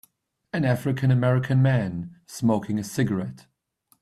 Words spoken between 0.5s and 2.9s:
An African American man smoking a